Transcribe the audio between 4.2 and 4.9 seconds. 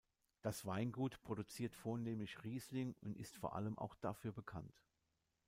bekannt.